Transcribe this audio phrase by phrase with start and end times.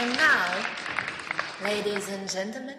[0.00, 0.64] And now,
[1.64, 2.76] ladies and gentlemen,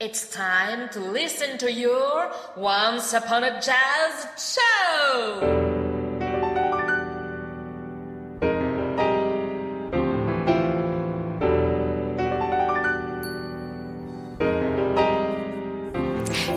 [0.00, 5.82] it's time to listen to your Once Upon a Jazz show!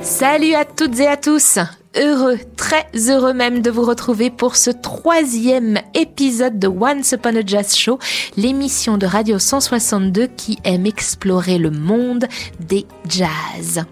[0.02, 1.60] Salut à toutes et à tous
[1.98, 7.46] Heureux, très heureux même de vous retrouver pour ce troisième épisode de Once Upon a
[7.46, 8.00] Jazz Show,
[8.36, 12.26] l'émission de Radio 162 qui aime explorer le monde
[12.60, 13.86] des jazz.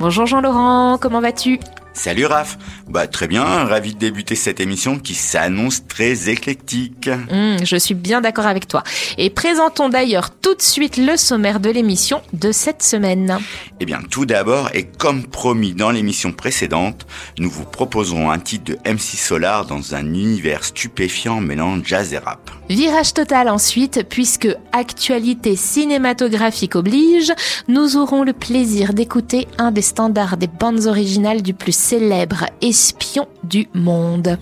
[0.00, 1.60] Bonjour Jean-Laurent, comment vas-tu?
[1.92, 2.56] Salut Raph,
[2.88, 7.10] bah très bien, ravi de débuter cette émission qui s'annonce très éclectique.
[7.30, 8.84] Hum, je suis bien d'accord avec toi.
[9.18, 13.38] Et présentons d'ailleurs tout de suite le sommaire de l'émission de cette semaine.
[13.80, 17.06] Eh bien tout d'abord, et comme promis dans l'émission précédente,
[17.38, 22.18] nous vous proposerons un titre de MC Solar dans un univers stupéfiant mêlant jazz et
[22.18, 22.50] rap.
[22.70, 27.32] Virage total ensuite, puisque actualité cinématographique oblige,
[27.66, 33.26] nous aurons le plaisir d'écouter un des standards des bandes originales du plus célèbre espion
[33.42, 34.38] du monde.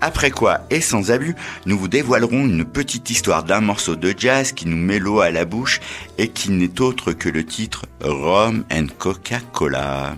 [0.00, 1.34] Après quoi, et sans abus,
[1.66, 5.32] nous vous dévoilerons une petite histoire d'un morceau de jazz qui nous met l'eau à
[5.32, 5.80] la bouche
[6.18, 10.14] et qui n'est autre que le titre Rum and Coca-Cola.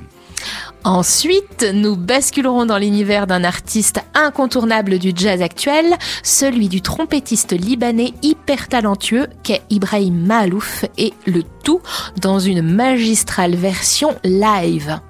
[0.84, 5.86] Ensuite, nous basculerons dans l'univers d'un artiste incontournable du jazz actuel,
[6.22, 11.80] celui du trompettiste libanais hyper talentueux qu'est Ibrahim Malouf, et le tout
[12.20, 15.00] dans une magistrale version live.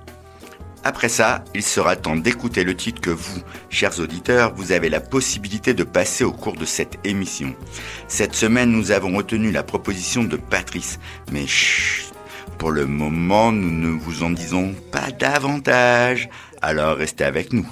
[0.84, 5.00] Après ça, il sera temps d'écouter le titre que vous, chers auditeurs, vous avez la
[5.00, 7.54] possibilité de passer au cours de cette émission.
[8.08, 10.98] Cette semaine, nous avons retenu la proposition de Patrice,
[11.30, 12.11] mais chut,
[12.62, 16.28] pour le moment, nous ne vous en disons pas davantage.
[16.60, 17.66] Alors restez avec nous.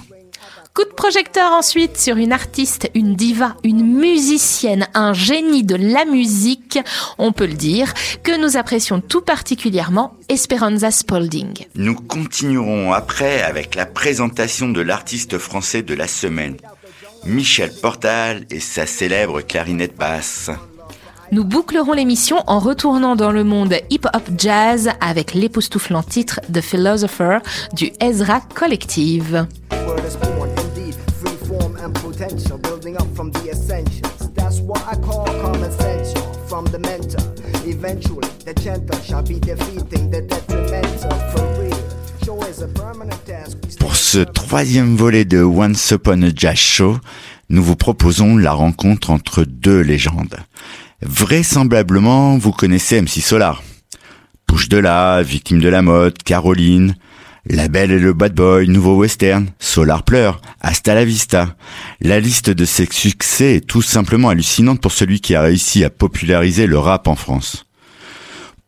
[0.73, 6.03] Coup de projecteur ensuite sur une artiste, une diva, une musicienne, un génie de la
[6.03, 6.77] musique,
[7.17, 11.67] on peut le dire, que nous apprécions tout particulièrement, Esperanza Spalding.
[11.75, 16.57] Nous continuerons après avec la présentation de l'artiste français de la semaine,
[17.23, 20.51] Michel Portal et sa célèbre clarinette basse.
[21.31, 27.39] Nous bouclerons l'émission en retournant dans le monde hip-hop jazz avec l'époustouflant titre The Philosopher
[27.73, 29.47] du Ezra Collective.
[36.47, 37.23] from the mentor.
[37.65, 41.77] Eventually the gentle shall be defeating the detrimental for real.
[42.25, 43.57] Show is a permanent task.
[43.63, 46.97] We Pour ce troisième volet de Once Upon a Jazz Show,
[47.49, 50.35] nous vous proposons la rencontre entre deux légendes.
[51.03, 53.63] Vraisemblablement, vous connaissez MC Solar.
[54.47, 56.95] Bouche de là, victime de la mode, Caroline,
[57.47, 61.55] La Belle et le Bad Boy, Nouveau Western, Solar pleure, Hasta la Vista.
[62.01, 65.89] La liste de ses succès est tout simplement hallucinante pour celui qui a réussi à
[65.89, 67.65] populariser le rap en France.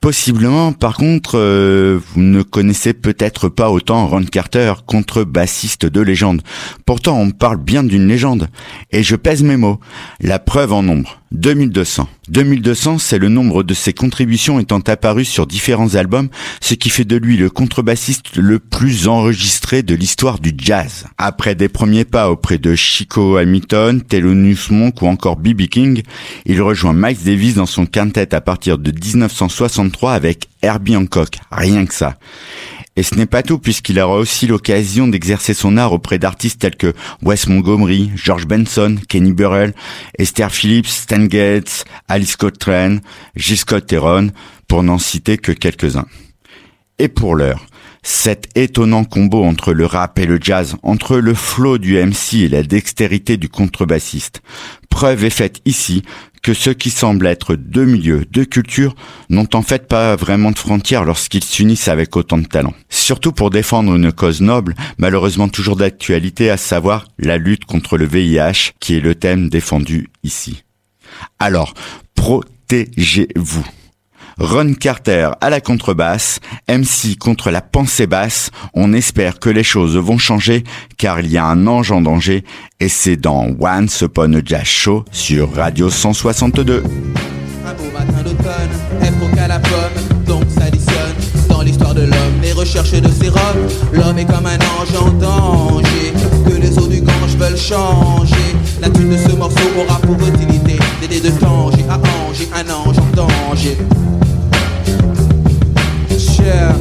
[0.02, 6.42] Possiblement, par contre, euh, vous ne connaissez peut-être pas autant Ron Carter, contrebassiste de légende.
[6.86, 8.50] Pourtant, on parle bien d'une légende.
[8.92, 9.80] Et je pèse mes mots.
[10.20, 11.23] La preuve en nombre.
[11.34, 12.08] 2200.
[12.30, 16.30] 2200, c'est le nombre de ses contributions étant apparues sur différents albums,
[16.62, 21.06] ce qui fait de lui le contrebassiste le plus enregistré de l'histoire du jazz.
[21.18, 25.64] Après des premiers pas auprès de Chico Hamilton, Thelonious Monk ou encore B.B.
[25.64, 26.04] King,
[26.46, 31.38] il rejoint Miles Davis dans son quintet à partir de 1963 avec Herbie Hancock.
[31.52, 32.18] Rien que ça.
[32.96, 36.76] Et ce n'est pas tout puisqu'il aura aussi l'occasion d'exercer son art auprès d'artistes tels
[36.76, 36.94] que
[37.24, 39.74] Wes Montgomery, George Benson, Kenny Burrell,
[40.18, 43.02] Esther Phillips, Stan Getz, Alice Coltrane,
[43.36, 44.30] Gilles Scott Heron,
[44.68, 46.06] pour n'en citer que quelques-uns.
[47.00, 47.66] Et pour l'heure,
[48.04, 52.50] cet étonnant combo entre le rap et le jazz, entre le flow du MC et
[52.50, 54.42] la dextérité du contrebassiste.
[54.90, 56.04] Preuve est faite ici
[56.44, 58.96] que ceux qui semblent être deux milieux, deux cultures,
[59.30, 62.74] n'ont en fait pas vraiment de frontières lorsqu'ils s'unissent avec autant de talent.
[62.90, 68.06] Surtout pour défendre une cause noble, malheureusement toujours d'actualité, à savoir la lutte contre le
[68.06, 70.64] VIH, qui est le thème défendu ici.
[71.40, 71.74] Alors,
[72.16, 73.66] protégez-vous.
[74.38, 79.98] Ron Carter à la contrebasse, MC contre la pensée basse, on espère que les choses
[79.98, 80.64] vont changer
[80.98, 82.44] car il y a un ange en danger
[82.80, 86.84] et c'est dans Once Upon a Jazz Show sur Radio 162.
[87.66, 90.94] Un beau matin d'automne, à la pomme, donc ça dissonne
[91.50, 93.40] dans l'histoire de l'homme, les recherches de sérum.
[93.92, 96.14] L'homme est comme un ange en danger,
[96.48, 98.56] que les eaux du Gange veulent changer.
[98.82, 102.98] La thune de ce morceau aura pour utilité d'aider de Tanger à Angers, un ange
[103.00, 103.78] en danger
[106.44, 106.74] share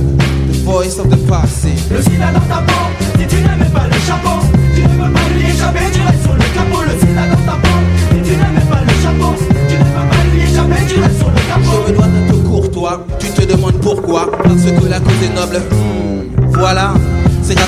[0.48, 1.66] the voice of the posse.
[1.90, 2.84] Le sida dans ta peau,
[3.18, 4.38] si tu n'aimes pas le chapeau,
[4.74, 6.82] tu ne peux pas lui échapper, tu restes sur le capot.
[6.82, 7.78] Le sida dans ta peau,
[8.10, 9.34] si tu n'aimes pas le chapeau,
[9.68, 11.84] tu ne peux pas lui échapper, tu restes sur le capot.
[11.86, 15.58] Je me dois d'être courtois, tu te demandes pourquoi, parce que la cause est noble.
[15.70, 16.94] Hmm, voilà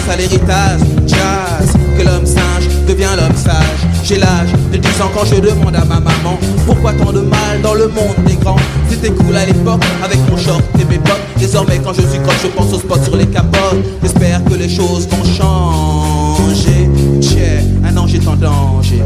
[0.09, 3.55] à l'héritage, jazz, que l'homme singe devient l'homme sage.
[4.03, 7.61] J'ai l'âge de 10 ans quand je demande à ma maman pourquoi tant de mal
[7.63, 8.57] dans le monde des grands?
[8.89, 11.21] C'était cool à l'époque avec mon short et mes potes.
[11.39, 13.85] Désormais quand je suis croche, je pense aux spots sur les capotes.
[14.03, 16.89] J'espère que les choses vont changer.
[17.21, 19.03] Tiens, un ange est en danger.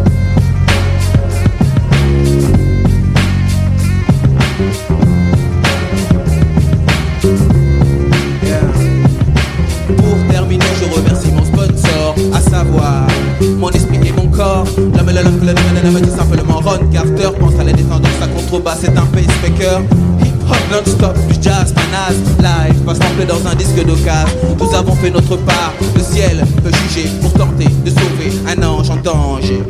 [14.79, 17.31] L'homme, l'homme, l'homme, l'homme, tout simplement Ron Carter.
[17.39, 19.81] Pense à la descendance, à contrebasse, c'est un pacemaker.
[20.21, 24.39] Hip hop non-stop, du jazz, panas, live, pas samplé dans un disque d'occasion.
[24.59, 28.91] Nous avons fait notre part, le ciel peut juger pour tenter de sauver un ange
[28.91, 29.63] en danger.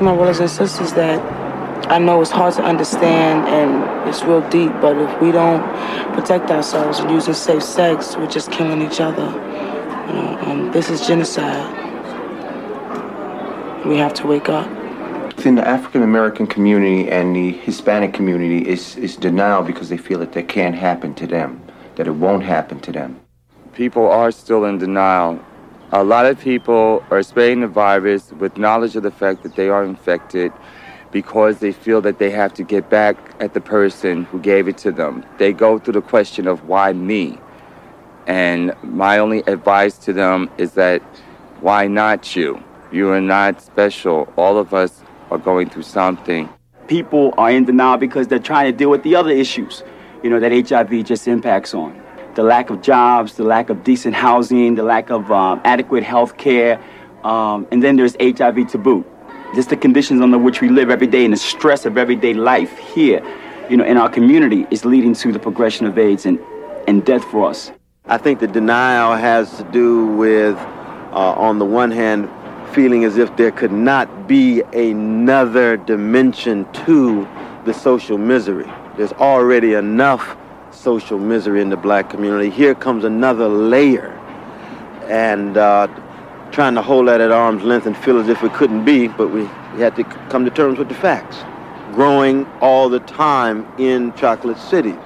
[0.00, 1.20] Just to my brothers and sisters that
[1.90, 5.62] I know it's hard to understand and it's real deep, but if we don't
[6.14, 9.26] protect ourselves and using safe sex, we're just killing each other.
[9.26, 11.66] You know, um, this is genocide.
[13.84, 14.68] We have to wake up.
[15.36, 20.18] Within the African American community and the Hispanic community is, is denial because they feel
[20.20, 21.60] that that can't happen to them,
[21.96, 23.20] that it won't happen to them.
[23.74, 25.38] people are still in denial.
[25.92, 29.68] A lot of people are spreading the virus with knowledge of the fact that they
[29.68, 30.52] are infected
[31.10, 34.78] because they feel that they have to get back at the person who gave it
[34.78, 35.24] to them.
[35.38, 37.38] They go through the question of why me?
[38.28, 41.02] And my only advice to them is that
[41.60, 42.62] why not you?
[42.92, 44.32] You are not special.
[44.36, 46.48] All of us are going through something.
[46.86, 49.84] people are in denial because they're trying to deal with the other issues,
[50.24, 51.94] you know, that HIV just impacts on.
[52.34, 56.36] The lack of jobs, the lack of decent housing, the lack of um, adequate health
[56.36, 56.80] care,
[57.24, 59.06] um, and then there's HIV to boot.
[59.54, 62.78] Just the conditions under which we live every day and the stress of everyday life
[62.78, 63.20] here,
[63.68, 66.38] you know, in our community is leading to the progression of AIDS and,
[66.86, 67.72] and death for us.
[68.06, 72.28] I think the denial has to do with, uh, on the one hand,
[72.74, 77.28] feeling as if there could not be another dimension to
[77.64, 78.70] the social misery.
[78.96, 80.36] There's already enough
[80.80, 82.48] social misery in the black community.
[82.48, 84.12] Here comes another layer.
[85.08, 85.88] And uh,
[86.52, 89.28] trying to hold that at arm's length and feel as if it couldn't be, but
[89.28, 89.42] we,
[89.74, 91.38] we had to c- come to terms with the facts.
[91.94, 94.96] Growing all the time in chocolate cities.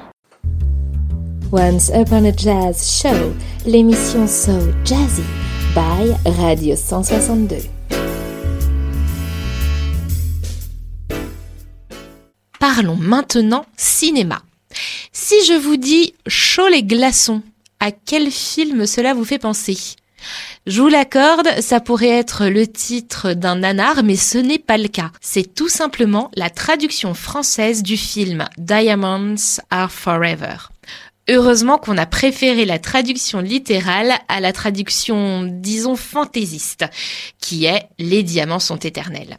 [1.51, 5.25] Once Upon a Jazz Show, l'émission So Jazzy
[5.75, 7.69] by Radio 162.
[12.61, 14.43] Parlons maintenant cinéma.
[15.13, 17.43] Si je vous dis Chaud les glaçons,
[17.81, 19.77] à quel film cela vous fait penser?
[20.67, 24.89] Je vous l'accorde, ça pourrait être le titre d'un nanar, mais ce n'est pas le
[24.89, 25.11] cas.
[25.21, 30.57] C'est tout simplement la traduction française du film Diamonds Are Forever.
[31.29, 36.85] Heureusement qu'on a préféré la traduction littérale à la traduction, disons, fantaisiste,
[37.39, 39.39] qui est Les diamants sont éternels.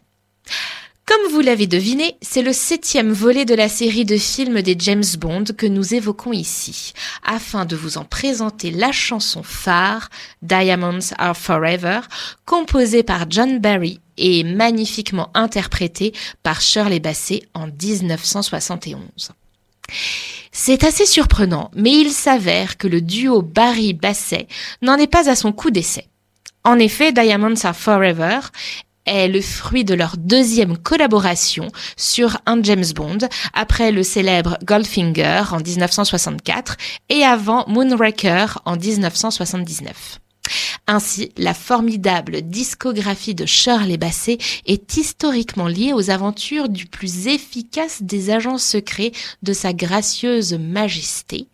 [1.06, 5.04] Comme vous l'avez deviné, c'est le septième volet de la série de films des James
[5.18, 6.94] Bond que nous évoquons ici,
[7.24, 10.10] afin de vous en présenter la chanson phare,
[10.42, 12.00] Diamonds Are Forever,
[12.44, 19.30] composée par John Barry et magnifiquement interprétée par Shirley Bassey en 1971.
[20.50, 24.48] C'est assez surprenant, mais il s'avère que le duo Barry-Basset
[24.82, 26.08] n'en est pas à son coup d'essai.
[26.64, 28.40] En effet, Diamonds Are Forever
[29.06, 33.18] est le fruit de leur deuxième collaboration sur un James Bond,
[33.54, 36.76] après le célèbre Goldfinger en 1964
[37.08, 40.20] et avant Moonraker en 1979.
[40.86, 48.02] Ainsi, la formidable discographie de Shirley Bassey est historiquement liée aux aventures du plus efficace
[48.02, 51.48] des agents secrets de sa gracieuse majesté.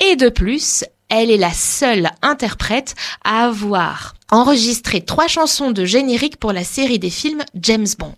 [0.00, 2.94] Et de plus, elle est la seule interprète
[3.24, 8.14] à avoir enregistré trois chansons de générique pour la série des films James Bond.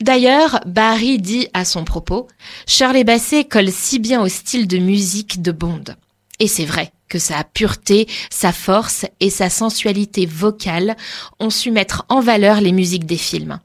[0.00, 2.28] D'ailleurs, Barry dit à son propos,
[2.66, 5.84] Shirley Bassey colle si bien au style de musique de Bond.
[6.40, 10.96] Et c'est vrai que sa pureté, sa force et sa sensualité vocale
[11.38, 13.60] ont su mettre en valeur les musiques des films.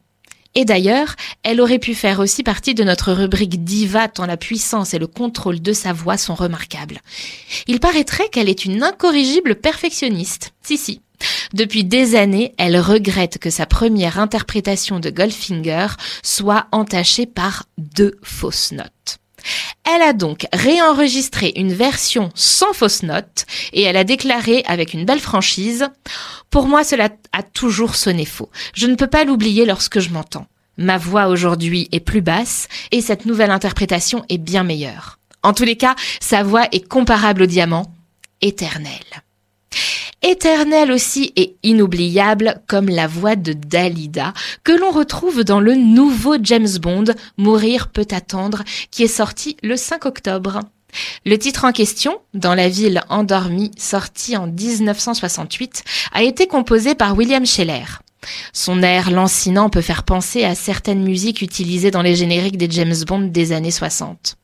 [0.55, 4.93] Et d'ailleurs, elle aurait pu faire aussi partie de notre rubrique diva tant la puissance
[4.93, 6.99] et le contrôle de sa voix sont remarquables.
[7.67, 10.53] Il paraîtrait qu'elle est une incorrigible perfectionniste.
[10.63, 11.01] Si, si.
[11.53, 15.87] Depuis des années, elle regrette que sa première interprétation de Goldfinger
[16.23, 19.19] soit entachée par deux fausses notes.
[19.85, 25.05] Elle a donc réenregistré une version sans fausse note et elle a déclaré avec une
[25.05, 25.87] belle franchise
[26.49, 28.49] Pour moi, cela a toujours sonné faux.
[28.73, 30.47] Je ne peux pas l'oublier lorsque je m'entends.
[30.77, 35.19] Ma voix aujourd'hui est plus basse et cette nouvelle interprétation est bien meilleure.
[35.43, 37.93] En tous les cas, sa voix est comparable au diamant,
[38.41, 39.23] éternelle
[40.21, 44.33] éternelle aussi et inoubliable comme la voix de Dalida,
[44.63, 47.05] que l'on retrouve dans le nouveau James Bond,
[47.37, 50.61] Mourir peut attendre, qui est sorti le 5 octobre.
[51.25, 55.83] Le titre en question, Dans la ville endormie, sorti en 1968,
[56.13, 58.01] a été composé par William Scheller.
[58.53, 62.95] Son air lancinant peut faire penser à certaines musiques utilisées dans les génériques des James
[63.05, 64.35] Bond des années 60.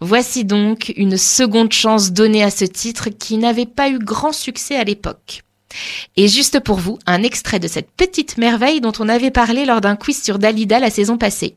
[0.00, 4.76] Voici donc une seconde chance donnée à ce titre qui n'avait pas eu grand succès
[4.76, 5.42] à l'époque.
[6.16, 9.80] Et juste pour vous, un extrait de cette petite merveille dont on avait parlé lors
[9.80, 11.56] d'un quiz sur Dalida la saison passée.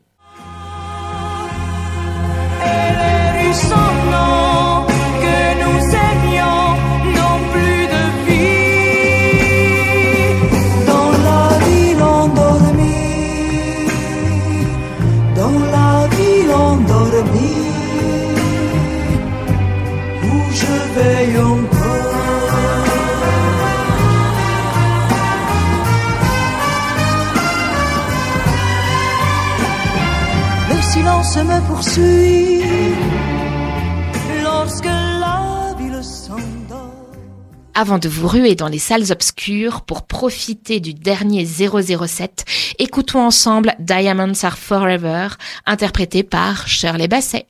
[37.72, 42.44] Avant de vous ruer dans les salles obscures pour profiter du dernier 007,
[42.80, 45.28] écoutons ensemble Diamonds Are Forever,
[45.66, 47.46] interprété par Shirley Bassey.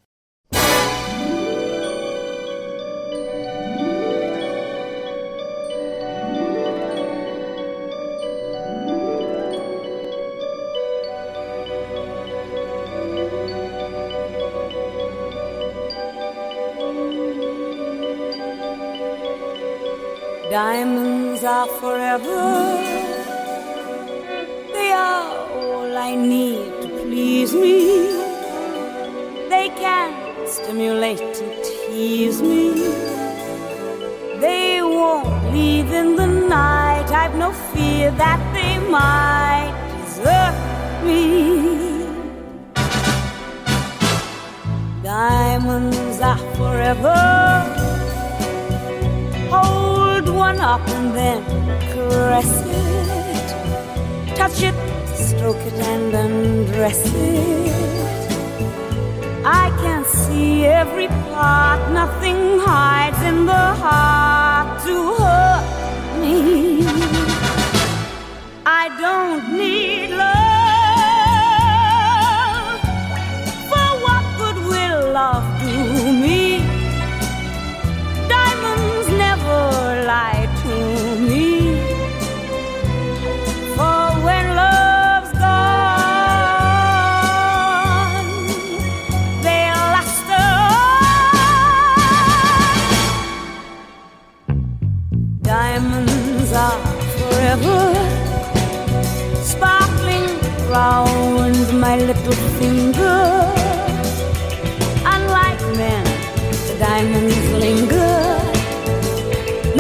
[26.29, 27.77] Need to please me.
[29.49, 30.09] They can
[30.47, 32.73] stimulate and tease me.
[34.41, 37.11] They won't leave in the night.
[37.11, 40.57] I've no fear that they might desert
[41.05, 41.21] me.
[45.03, 47.21] Diamonds are forever.
[49.51, 51.43] Hold one up and then
[51.93, 54.37] caress it.
[54.37, 54.75] Touch it,
[55.29, 57.91] stroke it, and undress it.
[59.45, 65.65] I can see every part, nothing hides in the heart to hurt
[66.21, 66.37] me.
[68.67, 69.70] I don't need
[101.91, 103.21] my little finger.
[105.15, 106.05] Unlike men,
[106.67, 108.19] the diamonds linger.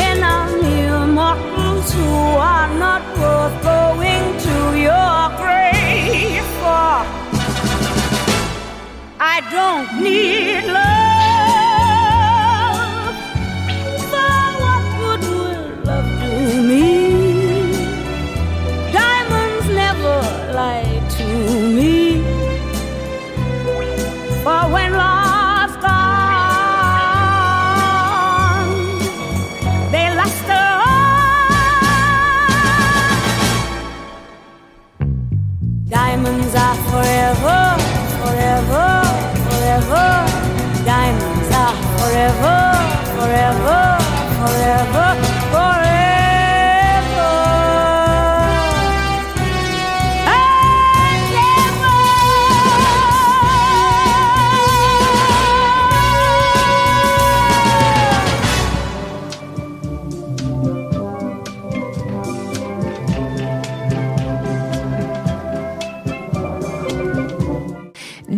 [0.01, 2.11] Men are mere mortals who
[2.53, 6.97] are not worth going to your grave for.
[9.35, 11.00] I don't need love.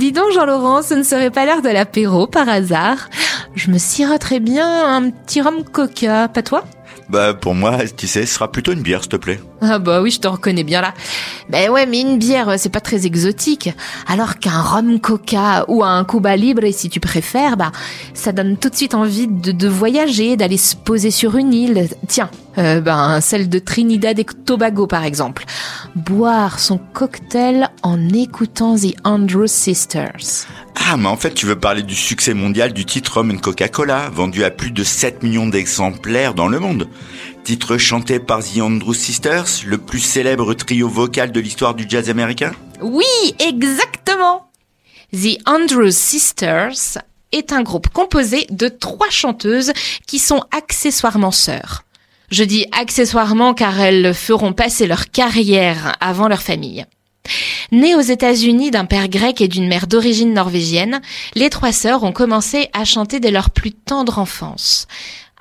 [0.03, 3.09] Dis donc Jean-Laurent, ce ne serait pas l'heure de l'apéro par hasard
[3.65, 6.65] Je me siroterais bien un petit rhum coca, pas toi?
[7.09, 9.39] Bah pour moi, tu sais, ce sera plutôt une bière, s'il te plaît.
[9.65, 10.93] Ah bah oui, je te reconnais bien là.
[11.49, 13.71] Ben ouais, mais une bière, c'est pas très exotique.
[14.09, 17.71] Alors qu'un rhum coca ou un Cuba Libre, si tu préfères, bah
[18.13, 21.89] ça donne tout de suite envie de, de voyager, d'aller se poser sur une île.
[22.09, 22.29] Tiens,
[22.59, 25.45] euh, ben celle de Trinidad et Tobago par exemple.
[25.95, 30.47] Boire son cocktail en écoutant The Andrews Sisters.
[30.75, 34.11] Ah, mais en fait, tu veux parler du succès mondial du titre Rum and Coca-Cola,
[34.13, 36.89] vendu à plus de 7 millions d'exemplaires dans le monde.
[37.45, 42.09] Titre chanté par The Andrews Sisters, le plus célèbre trio vocal de l'histoire du jazz
[42.09, 43.05] américain Oui,
[43.41, 44.49] exactement.
[45.13, 46.99] The Andrews Sisters
[47.33, 49.73] est un groupe composé de trois chanteuses
[50.07, 51.83] qui sont accessoirement sœurs.
[52.31, 56.87] Je dis accessoirement car elles feront passer leur carrière avant leur famille.
[57.73, 61.01] Nées aux États-Unis d'un père grec et d'une mère d'origine norvégienne,
[61.35, 64.87] les trois sœurs ont commencé à chanter dès leur plus tendre enfance.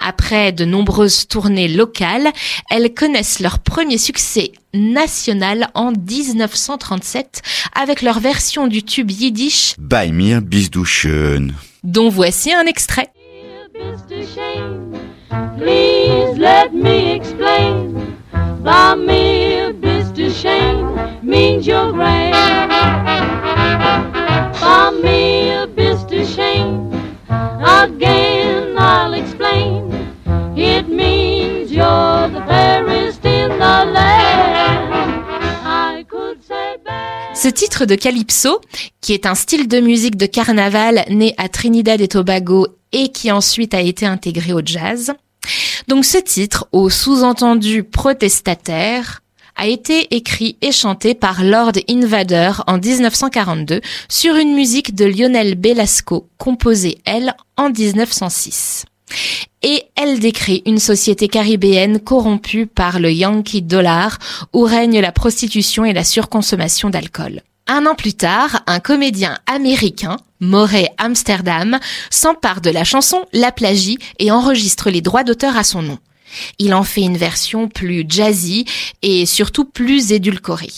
[0.02, 2.32] Après de nombreuses tournées locales,
[2.70, 7.42] elles connaissent leur premier succès national en 1937
[7.76, 11.54] avec leur version du tube yiddish Bei mir bist du schön.
[11.84, 13.10] dont voici un extrait.
[15.58, 17.90] Please let me explain.
[18.64, 19.74] By me,
[21.24, 21.68] means.
[24.62, 26.92] By me, shame.
[27.64, 28.31] Again,
[37.34, 38.62] Ce titre de calypso,
[39.02, 43.32] qui est un style de musique de carnaval né à Trinidad et Tobago et qui
[43.32, 45.13] ensuite a été intégré au jazz.
[45.88, 49.22] Donc ce titre, au sous-entendu protestataire,
[49.56, 55.56] a été écrit et chanté par Lord Invader en 1942 sur une musique de Lionel
[55.56, 58.86] Belasco, composée, elle, en 1906.
[59.63, 64.17] Et elle décrit une société caribéenne corrompue par le Yankee Dollar,
[64.54, 67.41] où règne la prostitution et la surconsommation d'alcool.
[67.67, 73.97] Un an plus tard, un comédien américain, Moray Amsterdam, s'empare de la chanson, la plagie
[74.19, 76.00] et enregistre les droits d'auteur à son nom.
[76.60, 78.65] Il en fait une version plus jazzy
[79.02, 80.71] et surtout plus édulcorée.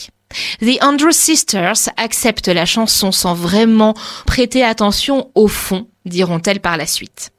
[0.61, 3.93] The Andrews Sisters acceptent la chanson sans vraiment
[4.25, 7.32] prêter attention au fond, diront-elles par la suite.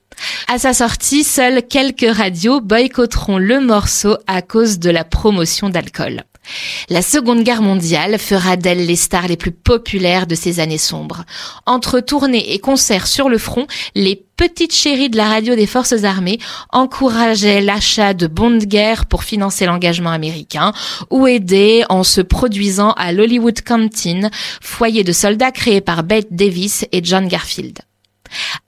[0.49, 6.25] À sa sortie, seules quelques radios boycotteront le morceau à cause de la promotion d'alcool.
[6.91, 11.25] La Seconde Guerre mondiale fera d'elle les stars les plus populaires de ces années sombres.
[11.67, 16.05] Entre tournées et concerts sur le front, les petites chéries de la radio des forces
[16.05, 16.39] armées
[16.71, 20.73] encourageaient l'achat de bons de guerre pour financer l'engagement américain
[21.11, 26.85] ou aider en se produisant à l'Hollywood Canteen, foyer de soldats créé par Bette Davis
[26.93, 27.84] et John Garfield.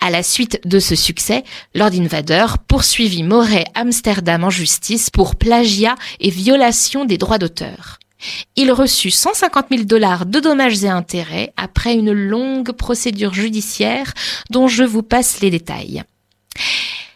[0.00, 5.94] À la suite de ce succès, Lord Invader poursuivit Moray Amsterdam en justice pour plagiat
[6.20, 7.98] et violation des droits d'auteur.
[8.56, 14.12] Il reçut 150 000 dollars de dommages et intérêts après une longue procédure judiciaire
[14.50, 16.02] dont je vous passe les détails.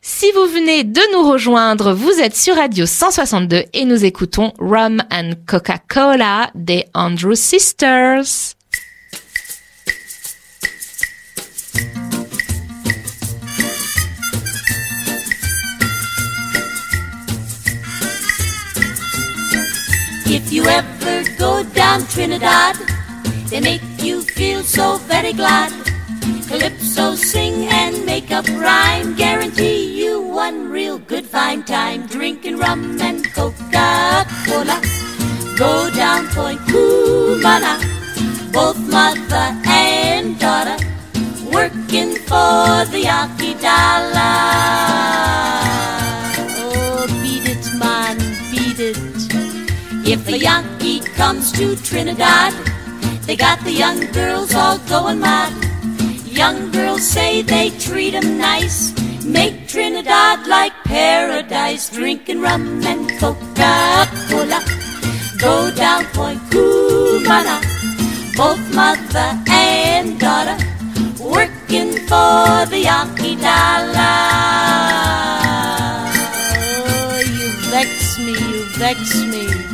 [0.02, 5.02] Si vous venez de nous rejoindre, vous êtes sur Radio 162 et nous écoutons Rum
[5.10, 8.59] and Coca-Cola des Andrew Sisters.
[20.50, 22.74] If you ever go down Trinidad
[23.50, 25.70] They make you feel so very glad.
[26.48, 29.14] Calypso sing and make up rhyme.
[29.14, 32.08] Guarantee you one real good fine time.
[32.08, 34.82] Drinking rum and Coca-Cola.
[35.56, 37.78] Go down Point Cumana.
[38.52, 40.78] Both mother and daughter
[41.54, 45.39] working for the Yankee dollar.
[50.20, 52.52] If a Yankee comes to Trinidad,
[53.22, 55.50] they got the young girls all going mad.
[56.26, 58.92] Young girls say they treat 'em nice,
[59.24, 64.60] make Trinidad like paradise, drinking rum and Coca-Cola.
[65.38, 67.56] Go down Point Cumana,
[68.36, 70.58] both mother and daughter
[71.18, 74.20] working for the Yankee dollar.
[76.76, 79.00] Oh, you vex me, you vex
[79.32, 79.69] me.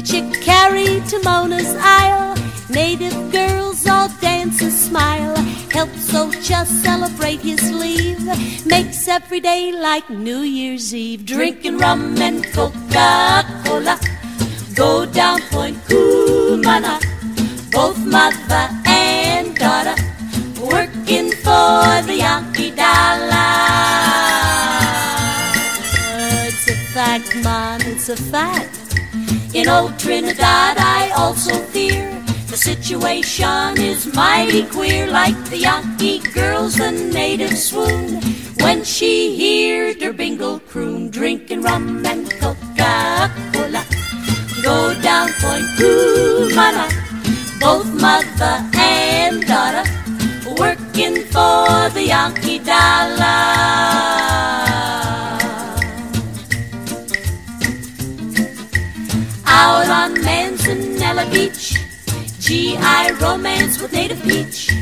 [0.00, 2.34] Chicka chick carry to Mona's Isle.
[2.70, 5.36] Native girls all dance and smile.
[5.70, 8.24] Help Socha celebrate his leave.
[8.66, 11.26] Makes every day like New Year's Eve.
[11.26, 13.98] Drinking rum and Coca-Cola.
[14.74, 17.00] Go down Point Cumana.
[17.70, 19.96] Both mother and daughter
[20.60, 23.36] working for the Yankee dollar.
[26.46, 28.79] It's a fact, man, it's a fact.
[29.52, 32.06] In old Trinidad, I also fear
[32.46, 35.10] the situation is mighty queer.
[35.10, 38.22] Like the Yankee girls, the natives swoon
[38.60, 43.84] when she hears her bingle croon, drinking rum and Coca-Cola.
[44.62, 46.86] Go down Point Cumana,
[47.58, 49.82] both mother and daughter
[50.58, 53.19] working for the Yankee dollar.
[62.50, 64.74] GI romance with native peach.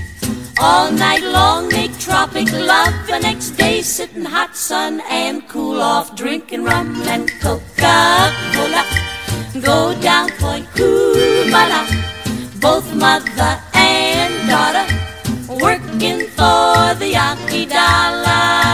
[0.58, 2.94] All night long make tropic love.
[3.06, 8.84] The next day sit in hot sun and cool off, drinking rum and Coca-Cola.
[9.60, 11.84] Go down Point Cumana,
[12.58, 14.86] both mother and daughter
[15.62, 18.67] working for the Yankee dollar.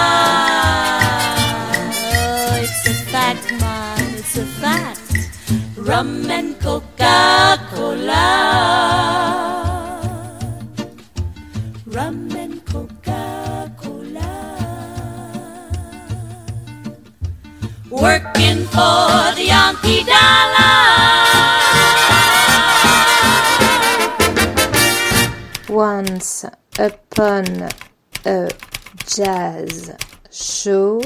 [5.85, 8.17] Rum and Coca-Cola.
[11.85, 14.33] Rum and Coca-Cola.
[17.91, 20.65] Working for the Yankee dollar.
[25.69, 26.47] Once
[26.79, 27.69] upon
[28.25, 28.49] a
[29.07, 29.93] jazz
[30.31, 31.03] show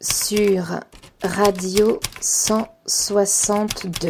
[0.00, 0.82] sur
[1.24, 4.08] Radio 162.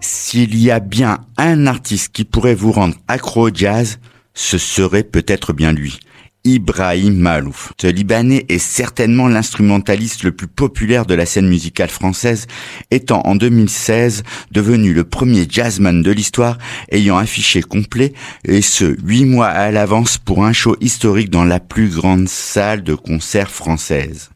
[0.00, 3.98] S'il y a bien un artiste qui pourrait vous rendre accro au jazz,
[4.34, 5.98] ce serait peut-être bien lui.
[6.44, 7.72] Ibrahim Malouf.
[7.80, 12.46] Ce Libanais est certainement l'instrumentaliste le plus populaire de la scène musicale française,
[12.90, 16.58] étant en 2016 devenu le premier jazzman de l'histoire
[16.90, 18.12] ayant affiché complet,
[18.44, 22.82] et ce, huit mois à l'avance pour un show historique dans la plus grande salle
[22.82, 24.30] de concert française.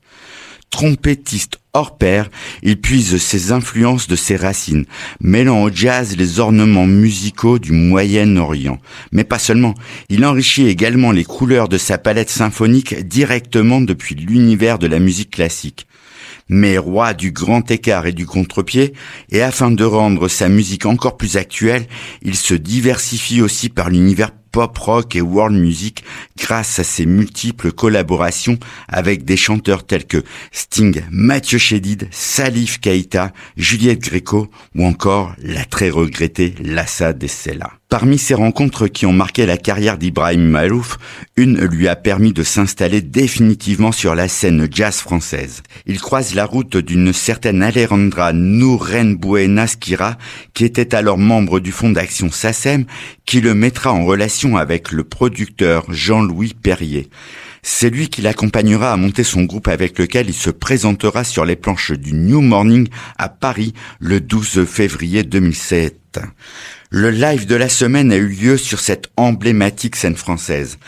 [0.74, 2.28] Trompettiste hors pair,
[2.64, 4.86] il puise ses influences de ses racines,
[5.20, 8.80] mêlant au jazz les ornements musicaux du Moyen-Orient.
[9.12, 9.74] Mais pas seulement,
[10.08, 15.30] il enrichit également les couleurs de sa palette symphonique directement depuis l'univers de la musique
[15.30, 15.86] classique.
[16.48, 18.94] Mais roi du grand écart et du contre-pied,
[19.30, 21.86] et afin de rendre sa musique encore plus actuelle,
[22.22, 26.04] il se diversifie aussi par l'univers pop rock et world music
[26.38, 33.32] grâce à ses multiples collaborations avec des chanteurs tels que Sting, Mathieu Chédid, Salif Keita,
[33.56, 37.72] Juliette Gréco ou encore la très regrettée Lassa Dessela.
[37.90, 40.98] Parmi ces rencontres qui ont marqué la carrière d'Ibrahim Malouf,
[41.36, 45.62] une lui a permis de s'installer définitivement sur la scène jazz française.
[45.86, 50.16] Il croise la route d'une certaine Alejandra Nourenbuena Skira,
[50.54, 52.86] qui était alors membre du Fonds d'action SACEM,
[53.26, 57.10] qui le mettra en relation avec le producteur Jean-Louis Perrier.
[57.62, 61.56] C'est lui qui l'accompagnera à monter son groupe avec lequel il se présentera sur les
[61.56, 66.20] planches du New Morning à Paris le 12 février 2007.
[66.96, 70.78] Le live de la semaine a eu lieu sur cette emblématique scène française.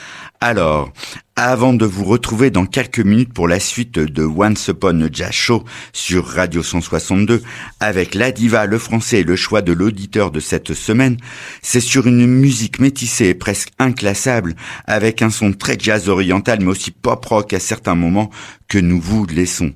[0.40, 0.92] Alors,
[1.35, 5.33] avant de vous retrouver dans quelques minutes pour la suite de Once Upon a Jazz
[5.33, 7.42] Show sur Radio 162
[7.81, 11.16] avec la diva, le français et le choix de l'auditeur de cette semaine,
[11.61, 16.71] c'est sur une musique métissée et presque inclassable avec un son très jazz oriental mais
[16.71, 18.31] aussi pop rock à certains moments
[18.69, 19.73] que nous vous laissons.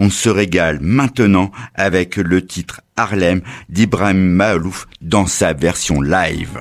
[0.00, 6.58] On se régale maintenant avec le titre Harlem d'Ibrahim Malouf dans sa version live.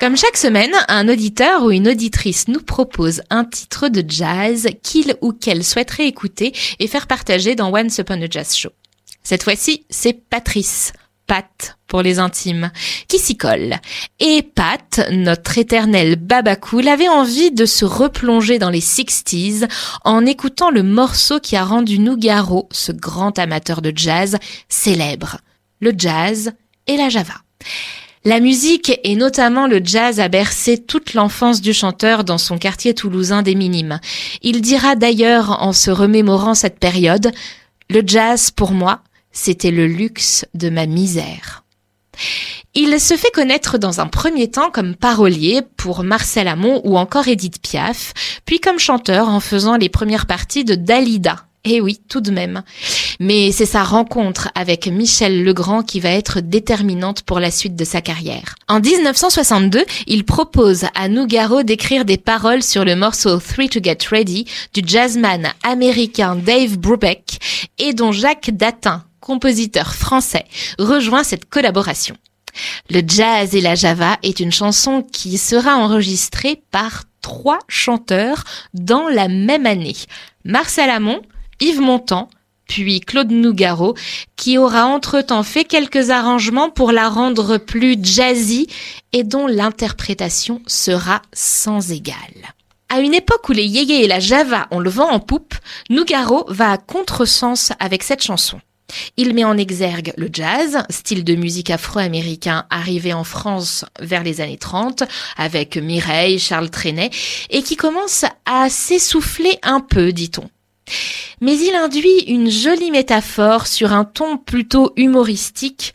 [0.00, 5.14] Comme chaque semaine, un auditeur ou une auditrice nous propose un titre de jazz qu'il
[5.20, 8.70] ou qu'elle souhaiterait écouter et faire partager dans Once Upon a Jazz Show.
[9.22, 10.94] Cette fois-ci, c'est Patrice,
[11.26, 12.70] Pat pour les intimes,
[13.08, 13.74] qui s'y colle.
[14.20, 19.68] Et Pat, notre éternel babacool, avait envie de se replonger dans les 60s
[20.06, 24.38] en écoutant le morceau qui a rendu Nougaro, ce grand amateur de jazz,
[24.70, 25.36] célèbre.
[25.78, 26.52] Le jazz
[26.86, 27.34] et la java.
[28.24, 32.92] La musique et notamment le jazz a bercé toute l'enfance du chanteur dans son quartier
[32.92, 33.98] toulousain des Minimes.
[34.42, 37.32] Il dira d'ailleurs en se remémorant cette période,
[37.88, 39.00] le jazz pour moi,
[39.32, 41.64] c'était le luxe de ma misère.
[42.74, 47.26] Il se fait connaître dans un premier temps comme parolier pour Marcel Amont ou encore
[47.26, 48.12] Edith Piaf,
[48.44, 52.62] puis comme chanteur en faisant les premières parties de Dalida, eh oui, tout de même.
[53.18, 57.84] Mais c'est sa rencontre avec Michel Legrand qui va être déterminante pour la suite de
[57.84, 58.54] sa carrière.
[58.66, 63.98] En 1962, il propose à Nougaro d'écrire des paroles sur le morceau Three to Get
[64.10, 67.38] Ready du jazzman américain Dave Brubeck
[67.78, 70.46] et dont Jacques Datin, compositeur français,
[70.78, 72.16] rejoint cette collaboration.
[72.88, 79.08] Le jazz et la java est une chanson qui sera enregistrée par trois chanteurs dans
[79.08, 79.96] la même année.
[80.44, 81.20] Marcel Amont,
[81.60, 82.28] Yves Montand,
[82.66, 83.94] puis Claude Nougaro,
[84.36, 88.68] qui aura entre-temps fait quelques arrangements pour la rendre plus jazzy
[89.12, 92.54] et dont l'interprétation sera sans égale.
[92.88, 95.54] À une époque où les yéyés et la java ont le vent en poupe,
[95.90, 98.60] Nougaro va à contresens avec cette chanson.
[99.16, 104.40] Il met en exergue le jazz, style de musique afro-américain arrivé en France vers les
[104.40, 105.04] années 30
[105.36, 107.10] avec Mireille, Charles Trenet
[107.50, 110.48] et qui commence à s'essouffler un peu, dit-on.
[111.40, 115.92] Mais il induit une jolie métaphore sur un ton plutôt humoristique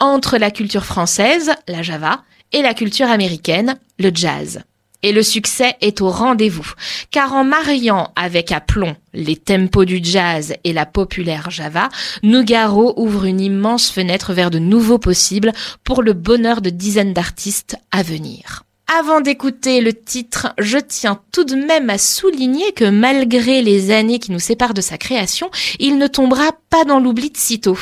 [0.00, 4.62] entre la culture française, la java, et la culture américaine, le jazz.
[5.04, 6.70] Et le succès est au rendez-vous,
[7.10, 11.88] car en mariant avec aplomb les tempos du jazz et la populaire java,
[12.22, 15.52] Nougaro ouvre une immense fenêtre vers de nouveaux possibles
[15.82, 18.62] pour le bonheur de dizaines d'artistes à venir.
[18.98, 24.18] Avant d'écouter le titre, je tiens tout de même à souligner que malgré les années
[24.18, 27.78] qui nous séparent de sa création, il ne tombera pas dans l'oubli de sitôt.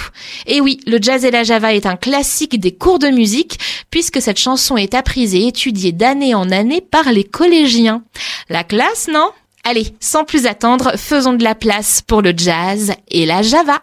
[0.46, 3.58] Et oui, le jazz et la java est un classique des cours de musique,
[3.90, 8.04] puisque cette chanson est apprise et étudiée d'année en année par les collégiens.
[8.48, 9.30] La classe, non?
[9.64, 13.82] Allez, sans plus attendre, faisons de la place pour le jazz et la java.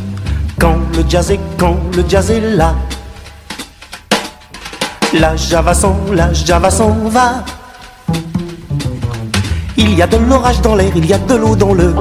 [0.61, 2.75] Quand le jazz est, quand le jazz est là,
[5.11, 7.43] la java s'en, la java s'en va.
[9.75, 11.95] Il y a de l'orage dans l'air, il y a de l'eau dans le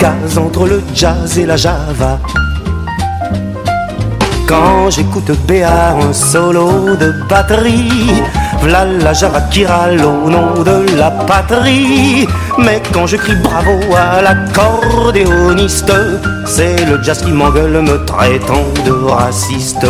[0.00, 2.18] gaz entre le jazz et la java.
[4.48, 8.24] Quand j'écoute Béard, un solo de batterie,
[8.66, 12.26] la java qui râle au nom de la patrie.
[12.58, 15.92] Mais quand je crie bravo à l'accordéoniste,
[16.46, 19.86] c'est le jazz qui m'engueule me traitant de raciste.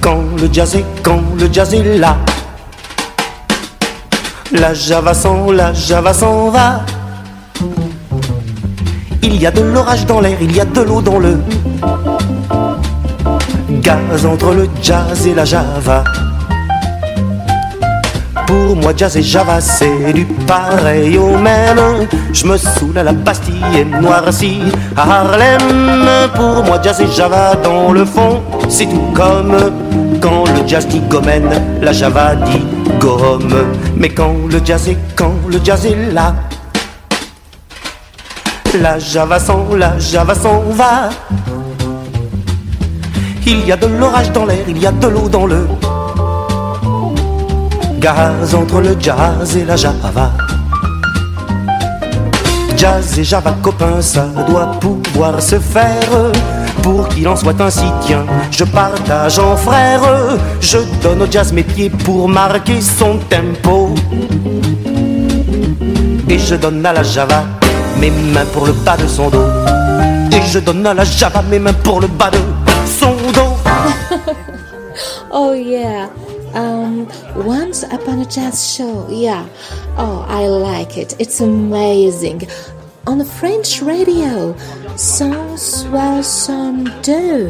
[0.00, 2.16] Quand le jazz est, quand le jazz est là,
[4.52, 6.80] la java s'en, la java s'en va.
[9.22, 11.38] Il y a de l'orage dans l'air, il y a de l'eau dans le
[13.82, 16.04] gaz entre le jazz et la java.
[18.48, 22.08] Pour moi, jazz et java, c'est du pareil au même.
[22.32, 24.60] Je me saoule à la Bastille et noirci
[24.96, 26.08] à Harlem.
[26.34, 29.54] Pour moi, jazz et java, dans le fond, c'est tout comme
[30.22, 32.64] quand le jazz dit gomène, la java dit
[32.98, 33.66] gomme.
[33.98, 36.34] Mais quand le jazz est, quand le jazz est là,
[38.80, 41.10] la java s'en, la java s'en va.
[43.44, 45.66] Il y a de l'orage dans l'air, il y a de l'eau dans le
[47.98, 50.32] gaz entre le jazz et la java.
[52.76, 56.32] Jazz et java copains, ça doit pouvoir se faire.
[56.82, 60.00] Pour qu'il en soit ainsi, tiens, je partage en frère.
[60.60, 63.94] Je donne au jazz mes pieds pour marquer son tempo.
[66.28, 67.44] Et je donne à la java
[68.00, 69.46] mes mains pour le bas de son dos.
[70.32, 72.38] Et je donne à la java mes mains pour le bas de
[72.86, 73.56] son dos.
[75.30, 76.08] Oh yeah.
[76.54, 77.06] Um,
[77.44, 79.06] once upon a jazz show.
[79.10, 79.44] Yeah.
[79.96, 81.14] Oh, I like it.
[81.18, 82.46] It's amazing.
[83.06, 84.54] On French radio.
[84.96, 87.48] 162.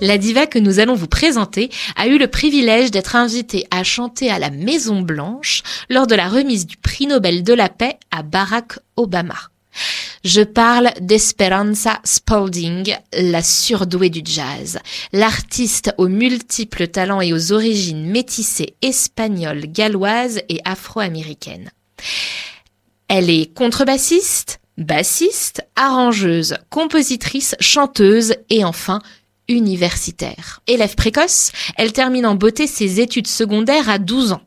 [0.00, 4.30] La diva que nous allons vous présenter a eu le privilège d'être invitée à chanter
[4.30, 8.22] à la Maison Blanche lors de la remise du prix Nobel de la paix à
[8.22, 9.36] Barack Obama.
[10.22, 14.78] Je parle d'Esperanza Spalding, la surdouée du jazz,
[15.14, 21.70] l'artiste aux multiples talents et aux origines métissées espagnoles, galloises et afro-américaines.
[23.08, 29.00] Elle est contrebassiste, bassiste, arrangeuse, compositrice, chanteuse et enfin
[29.48, 30.60] universitaire.
[30.66, 34.42] Élève précoce, elle termine en beauté ses études secondaires à 12 ans.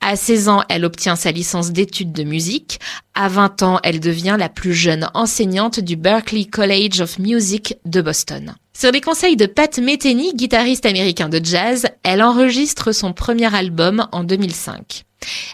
[0.00, 2.80] À 16 ans, elle obtient sa licence d'études de musique.
[3.14, 8.02] À 20 ans, elle devient la plus jeune enseignante du Berklee College of Music de
[8.02, 8.54] Boston.
[8.76, 14.06] Sur les conseils de Pat Metheny, guitariste américain de jazz, elle enregistre son premier album
[14.12, 15.04] en 2005.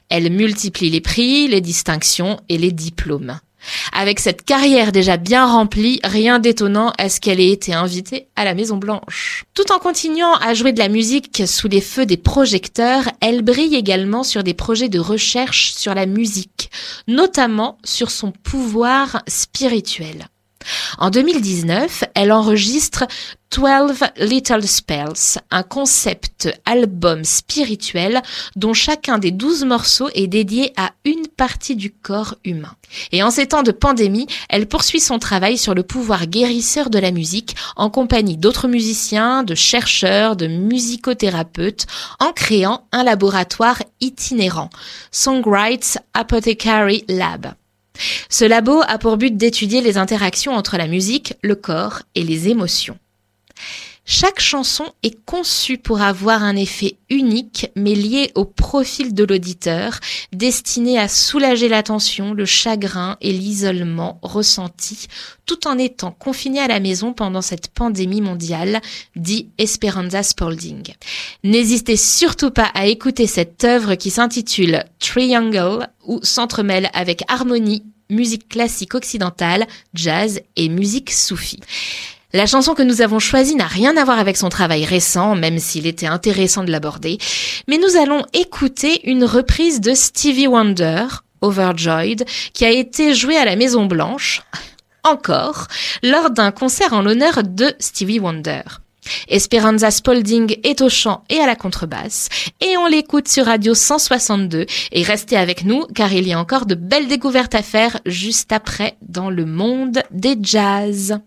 [0.09, 3.39] Elle multiplie les prix, les distinctions et les diplômes.
[3.93, 8.45] Avec cette carrière déjà bien remplie, rien d'étonnant à ce qu'elle ait été invitée à
[8.45, 9.45] la Maison Blanche.
[9.55, 13.77] Tout en continuant à jouer de la musique sous les feux des projecteurs, elle brille
[13.77, 16.71] également sur des projets de recherche sur la musique,
[17.09, 20.27] notamment sur son pouvoir spirituel.
[20.99, 23.07] En 2019, elle enregistre
[23.51, 28.23] 12 Little Spells, un concept album spirituel
[28.55, 32.75] dont chacun des 12 morceaux est dédié à une partie du corps humain.
[33.11, 36.99] Et en ces temps de pandémie, elle poursuit son travail sur le pouvoir guérisseur de
[36.99, 41.87] la musique en compagnie d'autres musiciens, de chercheurs, de musicothérapeutes,
[42.21, 44.71] en créant un laboratoire itinérant,
[45.11, 47.55] Songwrites Apothecary Lab.
[48.29, 52.49] Ce labo a pour but d'étudier les interactions entre la musique, le corps et les
[52.49, 52.99] émotions.
[54.05, 60.01] Chaque chanson est conçue pour avoir un effet unique mais lié au profil de l'auditeur,
[60.33, 65.07] destiné à soulager la tension, le chagrin et l'isolement ressenti
[65.47, 68.81] tout en étant confiné à la maison pendant cette pandémie mondiale,
[69.17, 70.95] dit Esperanza Spalding.
[71.45, 78.49] N'hésitez surtout pas à écouter cette œuvre qui s'intitule Triangle ou s'entremêle avec harmonie, musique
[78.49, 81.61] classique occidentale, jazz et musique soufie.
[82.33, 85.59] La chanson que nous avons choisie n'a rien à voir avec son travail récent, même
[85.59, 87.19] s'il était intéressant de l'aborder,
[87.67, 91.07] mais nous allons écouter une reprise de Stevie Wonder,
[91.41, 94.43] Overjoyed, qui a été jouée à la Maison Blanche,
[95.03, 95.67] encore,
[96.05, 98.63] lors d'un concert en l'honneur de Stevie Wonder.
[99.27, 102.29] Esperanza Spalding est au chant et à la contrebasse,
[102.61, 106.67] et on l'écoute sur Radio 162, et restez avec nous car il y a encore
[106.67, 111.19] de belles découvertes à faire juste après dans le monde des jazz.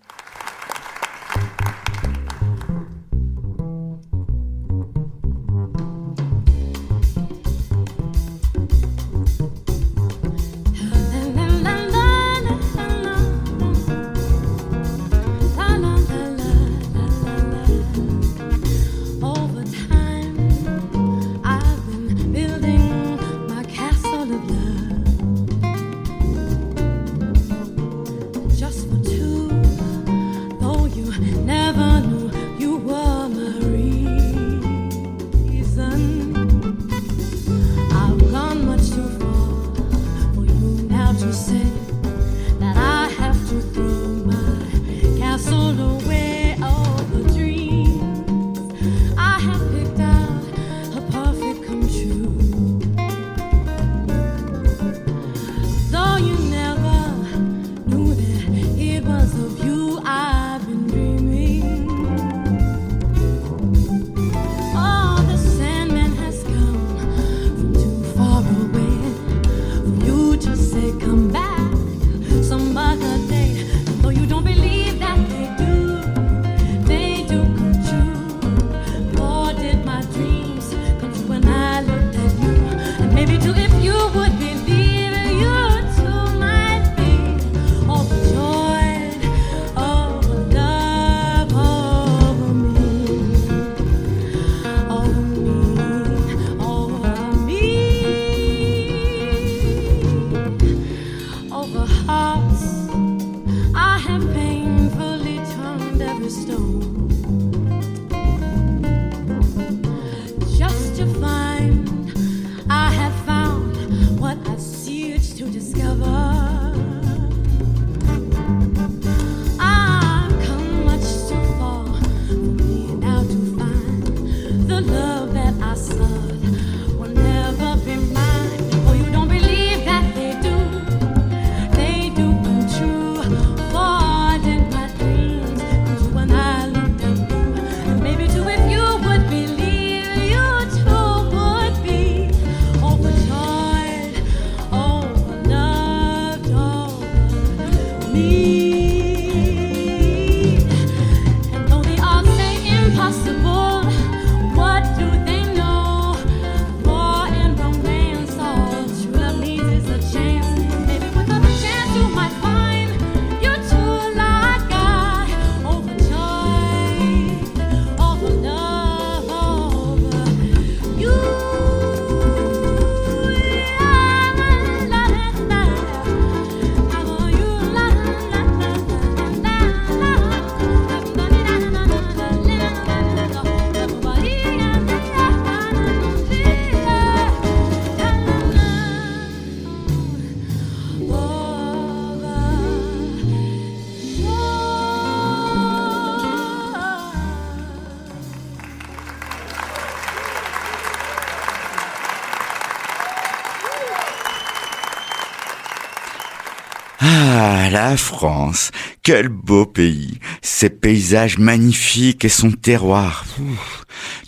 [208.23, 208.71] France,
[209.01, 213.25] quel beau pays, ses paysages magnifiques et son terroir.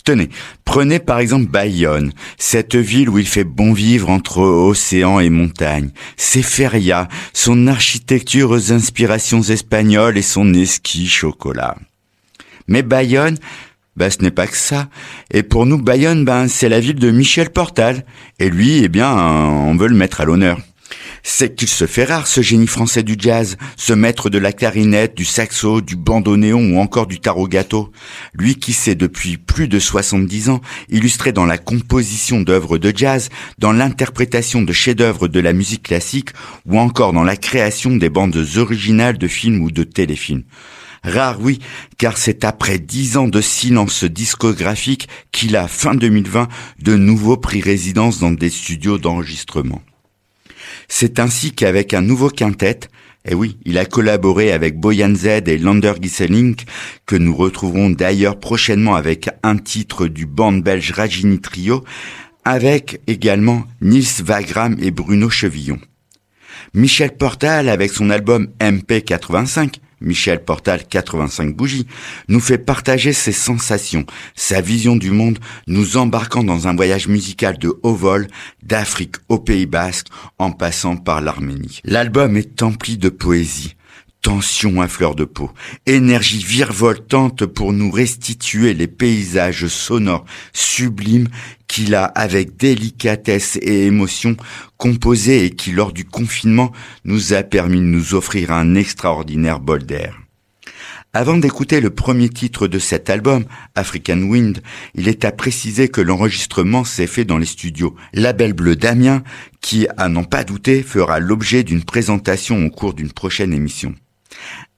[0.04, 0.28] Tenez,
[0.66, 5.92] prenez par exemple Bayonne, cette ville où il fait bon vivre entre océan et montagne,
[6.18, 11.78] ses ferias, son architecture aux inspirations espagnoles et son esquis chocolat.
[12.68, 13.38] Mais Bayonne,
[13.96, 14.90] bah, ce n'est pas que ça.
[15.30, 18.04] Et pour nous, Bayonne, ben, c'est la ville de Michel Portal.
[18.38, 20.58] Et lui, eh bien, on veut le mettre à l'honneur.
[21.28, 25.16] C'est qu'il se fait rare, ce génie français du jazz, ce maître de la clarinette,
[25.16, 27.90] du saxo, du bandoneon ou encore du tarot gâteau.
[28.32, 33.28] Lui qui sait depuis plus de 70 ans illustrer dans la composition d'œuvres de jazz,
[33.58, 36.30] dans l'interprétation de chefs-d'œuvre de la musique classique
[36.64, 40.44] ou encore dans la création des bandes originales de films ou de téléfilms.
[41.02, 41.58] Rare oui,
[41.98, 46.46] car c'est après dix ans de silence discographique qu'il a, fin 2020,
[46.80, 49.82] de nouveau pris résidence dans des studios d'enregistrement.
[50.88, 52.80] C'est ainsi qu'avec un nouveau quintet,
[53.28, 56.64] et oui, il a collaboré avec Boyan Z et Lander Gisselink,
[57.06, 61.84] que nous retrouverons d'ailleurs prochainement avec un titre du band belge Ragini Trio,
[62.44, 65.80] avec également Nils Wagram et Bruno Chevillon.
[66.74, 71.86] Michel Portal avec son album MP85, Michel Portal 85 bougies,
[72.28, 77.58] nous fait partager ses sensations, sa vision du monde, nous embarquant dans un voyage musical
[77.58, 78.26] de haut vol,
[78.62, 81.80] d'Afrique au Pays Basque, en passant par l'Arménie.
[81.84, 83.75] L'album est empli de poésie,
[84.26, 85.52] tension à fleur de peau,
[85.86, 91.28] énergie virevoltante pour nous restituer les paysages sonores sublimes
[91.68, 94.36] qu'il a avec délicatesse et émotion
[94.78, 96.72] composé et qui lors du confinement
[97.04, 100.18] nous a permis de nous offrir un extraordinaire bol d'air.
[101.12, 103.44] Avant d'écouter le premier titre de cet album,
[103.76, 104.60] African Wind,
[104.96, 109.22] il est à préciser que l'enregistrement s'est fait dans les studios Label Bleu d'Amiens,
[109.60, 113.94] qui, à n'en pas douter, fera l'objet d'une présentation au cours d'une prochaine émission.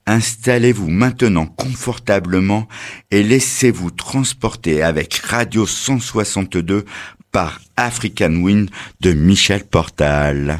[0.05, 2.67] Installez-vous maintenant confortablement
[3.11, 6.85] et laissez-vous transporter avec Radio 162
[7.31, 10.59] par African Wind de Michel Portal.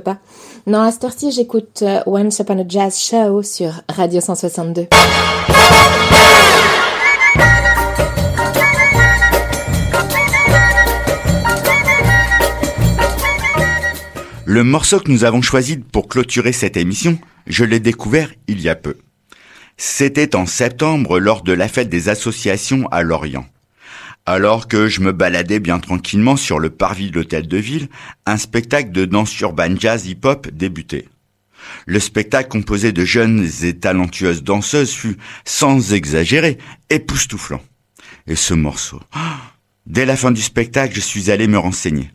[0.00, 0.18] Pas.
[0.66, 4.88] Non, à cette heure-ci, j'écoute euh, Once Upon a Jazz Show sur Radio 162.
[14.44, 18.68] Le morceau que nous avons choisi pour clôturer cette émission, je l'ai découvert il y
[18.68, 18.96] a peu.
[19.76, 23.44] C'était en septembre lors de la fête des associations à Lorient.
[24.28, 27.88] Alors que je me baladais bien tranquillement sur le parvis de l'hôtel de ville,
[28.26, 31.06] un spectacle de danse urbaine jazz hip-hop débutait.
[31.86, 36.58] Le spectacle composé de jeunes et talentueuses danseuses fut, sans exagérer,
[36.90, 37.62] époustouflant.
[38.26, 39.00] Et ce morceau.
[39.86, 42.10] Dès la fin du spectacle, je suis allé me renseigner.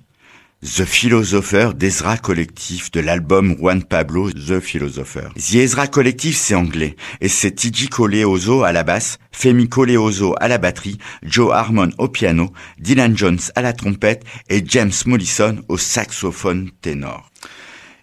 [0.64, 5.30] The Philosopher d'Ezra Collective de l'album Juan Pablo The Philosopher.
[5.36, 10.47] The Ezra Collective c'est anglais et c'est Tiji Coleoso à la basse, Femi Coleoso à
[10.47, 15.80] la batterie, Joe Harmon au piano, Dylan Jones à la trompette et James Mollison au
[15.80, 17.32] saxophone ténor.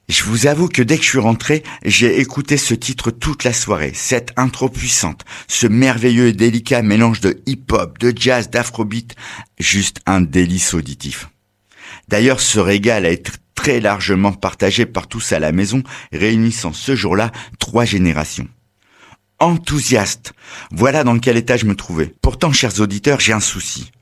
[0.08, 3.52] Je vous avoue que dès que je suis rentré, j'ai écouté ce titre toute la
[3.52, 9.14] soirée, cette intro puissante, ce merveilleux et délicat mélange de hip-hop, de jazz, d'afrobeat,
[9.60, 11.28] juste un délice auditif.
[12.08, 15.82] D'ailleurs, ce régal a été très largement partagé par tous à la maison,
[16.12, 18.48] réunissant ce jour-là trois générations.
[19.40, 20.32] Enthousiaste,
[20.72, 22.14] voilà dans quel état je me trouvais.
[22.22, 23.92] Pourtant, chers auditeurs, j'ai un souci.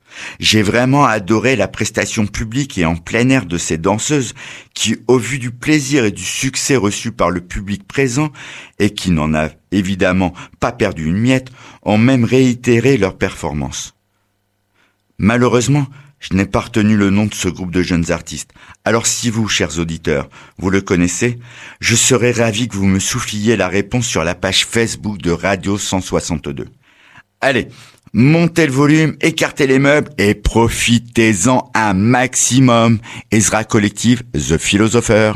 [0.40, 4.34] J'ai vraiment adoré la prestation publique et en plein air de ces danseuses
[4.74, 8.30] qui, au vu du plaisir et du succès reçu par le public présent,
[8.78, 11.50] et qui n'en a évidemment pas perdu une miette,
[11.82, 13.94] ont même réitéré leur performance.
[15.18, 15.86] Malheureusement,
[16.20, 18.50] je n'ai pas retenu le nom de ce groupe de jeunes artistes.
[18.84, 21.38] Alors si vous, chers auditeurs, vous le connaissez,
[21.80, 25.78] je serais ravi que vous me souffliez la réponse sur la page Facebook de Radio
[25.78, 26.66] 162.
[27.40, 27.68] Allez,
[28.12, 32.98] montez le volume, écartez les meubles et profitez-en un maximum.
[33.30, 35.32] Ezra Collective, The Philosopher.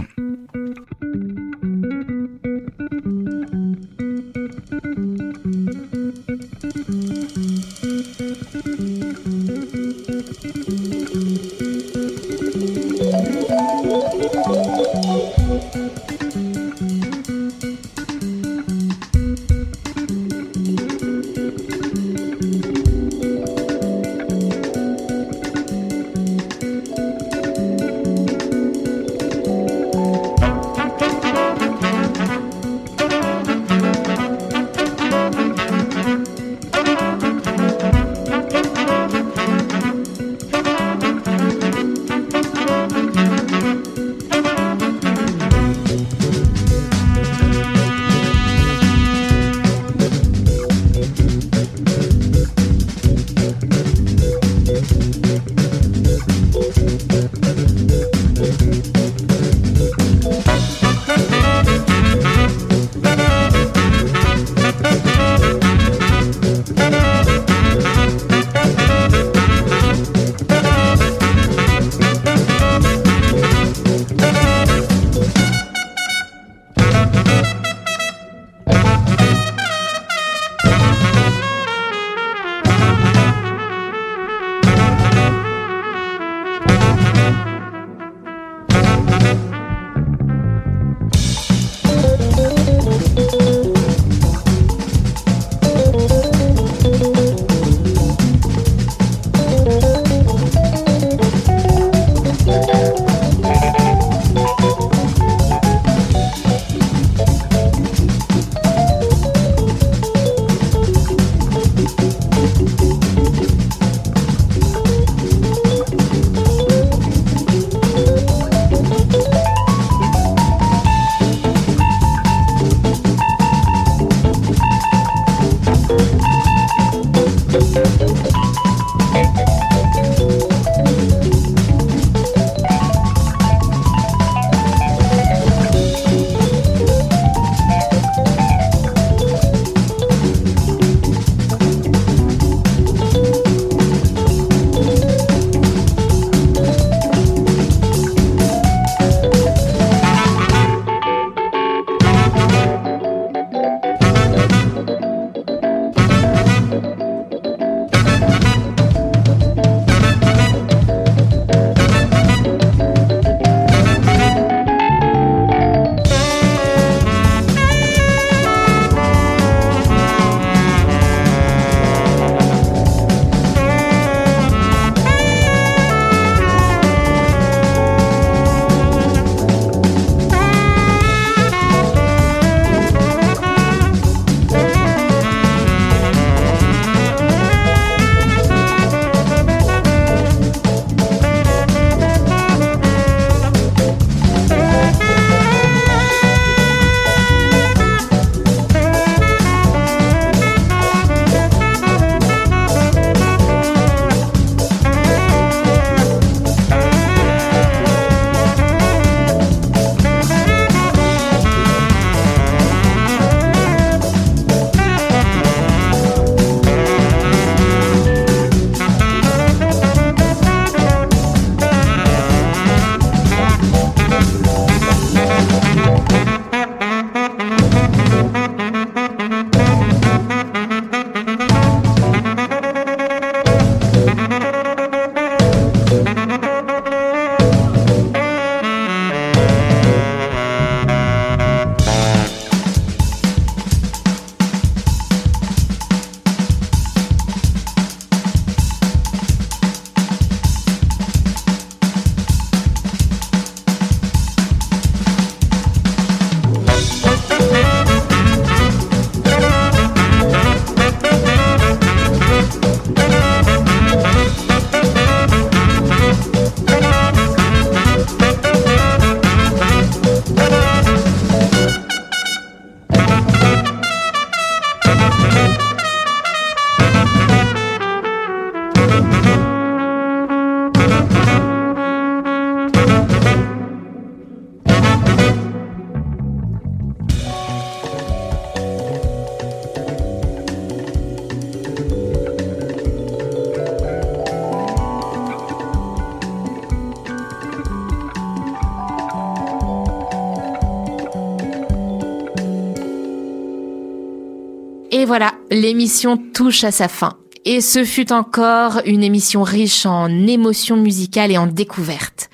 [305.50, 307.14] L'émission touche à sa fin.
[307.46, 312.28] Et ce fut encore une émission riche en émotions musicales et en découvertes.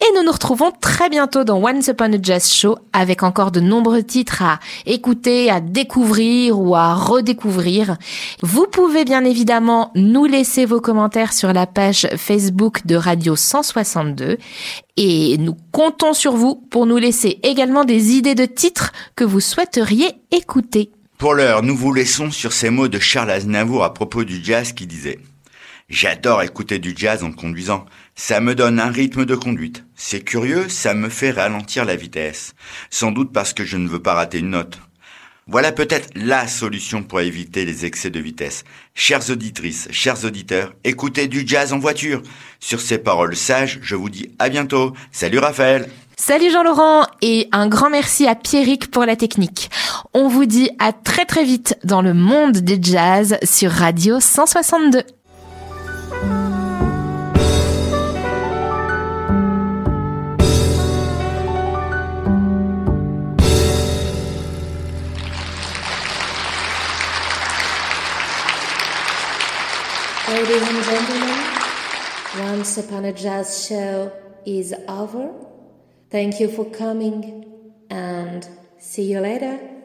[0.00, 3.60] Et nous nous retrouvons très bientôt dans Once Upon a Jazz Show avec encore de
[3.60, 7.98] nombreux titres à écouter, à découvrir ou à redécouvrir.
[8.40, 14.38] Vous pouvez bien évidemment nous laisser vos commentaires sur la page Facebook de Radio 162
[14.96, 19.40] et nous comptons sur vous pour nous laisser également des idées de titres que vous
[19.40, 20.92] souhaiteriez écouter.
[21.18, 24.74] Pour l'heure, nous vous laissons sur ces mots de Charles Aznavour à propos du jazz
[24.74, 25.18] qui disait
[25.88, 27.86] J'adore écouter du jazz en conduisant.
[28.14, 29.84] Ça me donne un rythme de conduite.
[29.94, 32.54] C'est curieux, ça me fait ralentir la vitesse.
[32.90, 34.78] Sans doute parce que je ne veux pas rater une note.
[35.46, 38.64] Voilà peut-être la solution pour éviter les excès de vitesse.
[38.94, 42.20] Chères auditrices, chers auditeurs, écoutez du jazz en voiture.
[42.60, 44.92] Sur ces paroles sages, je vous dis à bientôt.
[45.12, 45.88] Salut Raphaël
[46.18, 49.68] Salut Jean-Laurent et un grand merci à Pierrick pour la technique.
[50.14, 55.02] On vous dit à très très vite dans le monde des jazz sur Radio 162.
[70.28, 71.36] Ladies and gentlemen,
[72.40, 74.10] Once Upon a Jazz show
[74.46, 75.55] is over.
[76.08, 78.48] Thank you for coming and
[78.78, 79.75] see you later.